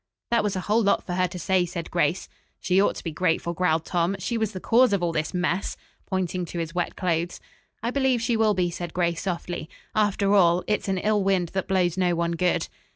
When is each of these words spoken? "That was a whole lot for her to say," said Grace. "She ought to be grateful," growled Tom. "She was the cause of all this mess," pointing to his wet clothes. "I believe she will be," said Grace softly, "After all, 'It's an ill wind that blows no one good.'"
"That 0.31 0.43
was 0.43 0.55
a 0.55 0.61
whole 0.61 0.81
lot 0.81 1.05
for 1.05 1.13
her 1.13 1.27
to 1.27 1.37
say," 1.37 1.63
said 1.63 1.91
Grace. 1.91 2.27
"She 2.59 2.81
ought 2.81 2.95
to 2.95 3.03
be 3.03 3.11
grateful," 3.11 3.53
growled 3.53 3.85
Tom. 3.85 4.15
"She 4.17 4.35
was 4.35 4.51
the 4.51 4.59
cause 4.59 4.93
of 4.93 5.03
all 5.03 5.11
this 5.11 5.31
mess," 5.31 5.77
pointing 6.07 6.43
to 6.45 6.57
his 6.57 6.73
wet 6.73 6.95
clothes. 6.95 7.39
"I 7.83 7.91
believe 7.91 8.19
she 8.19 8.35
will 8.35 8.55
be," 8.55 8.71
said 8.71 8.95
Grace 8.95 9.21
softly, 9.21 9.69
"After 9.93 10.33
all, 10.33 10.63
'It's 10.65 10.87
an 10.87 10.97
ill 10.97 11.23
wind 11.23 11.49
that 11.49 11.67
blows 11.67 11.97
no 11.99 12.15
one 12.15 12.31
good.'" 12.31 12.67